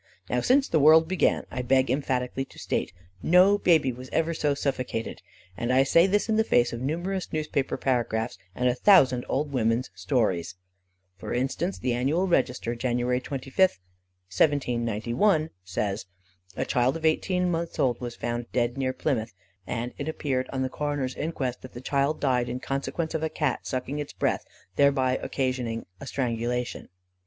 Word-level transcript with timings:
Now, 0.31 0.41
since 0.41 0.67
the 0.67 0.79
world 0.79 1.07
began, 1.07 1.45
I 1.51 1.61
beg 1.61 1.91
emphatically 1.91 2.43
to 2.45 2.57
state, 2.57 2.91
no 3.21 3.59
baby 3.59 3.91
was 3.93 4.09
ever 4.09 4.33
so 4.33 4.55
suffocated, 4.55 5.21
and 5.55 5.71
I 5.71 5.83
say 5.83 6.07
this 6.07 6.27
in 6.27 6.37
the 6.37 6.43
face 6.43 6.73
of 6.73 6.81
numerous 6.81 7.31
newspaper 7.31 7.77
paragraphs, 7.77 8.39
and 8.55 8.67
a 8.67 8.73
thousand 8.73 9.25
old 9.29 9.51
women's 9.53 9.91
stories: 9.93 10.55
For 11.17 11.35
instance, 11.35 11.77
the 11.77 11.93
"Annual 11.93 12.25
Register," 12.27 12.73
January 12.73 13.19
25, 13.21 13.55
1791, 13.59 15.51
says: 15.63 16.07
A 16.57 16.65
child 16.65 16.97
of 16.97 17.05
eighteen 17.05 17.51
months 17.51 17.77
old, 17.77 18.01
was 18.01 18.15
found 18.15 18.51
dead 18.51 18.79
near 18.79 18.93
Plymouth; 18.93 19.35
and 19.67 19.93
it 19.99 20.09
appeared, 20.09 20.49
on 20.51 20.63
the 20.63 20.69
coroners 20.69 21.13
inquest, 21.13 21.61
"that 21.61 21.73
the 21.73 21.79
child 21.79 22.19
died 22.19 22.49
in 22.49 22.59
consequence 22.59 23.13
of 23.13 23.21
a 23.21 23.29
Cat 23.29 23.67
sucking 23.67 23.99
its 23.99 24.13
breath, 24.13 24.45
thereby 24.77 25.19
occasioning 25.21 25.85
a 25.99 26.07
strangulation." 26.07 26.89